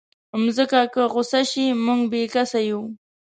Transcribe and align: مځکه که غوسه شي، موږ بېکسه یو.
مځکه 0.43 0.81
که 0.93 1.01
غوسه 1.11 1.41
شي، 1.49 1.65
موږ 1.85 2.01
بېکسه 2.11 2.59
یو. 2.69 2.81